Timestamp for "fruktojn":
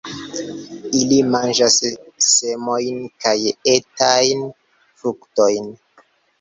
5.03-5.73